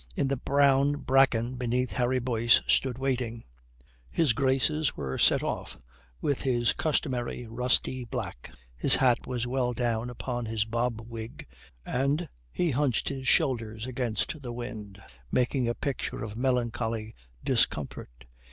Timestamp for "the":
0.29-0.35, 14.41-14.51